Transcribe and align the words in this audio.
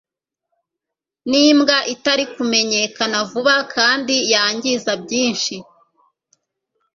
nimbwa 1.29 1.77
itari 1.93 2.25
kumenyekana 2.35 3.17
vuba 3.29 3.55
kandi 3.75 4.15
yangiza 4.33 4.91
byinshi. 5.03 5.55